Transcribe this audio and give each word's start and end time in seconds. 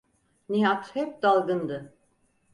Nihat 0.49 0.95
hep 0.95 1.21
dalgındı. 1.23 1.93